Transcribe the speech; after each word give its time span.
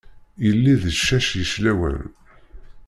Yelli 0.43 0.73
d 0.81 0.83
ccac 0.97 1.29
yeclawan. 1.39 2.03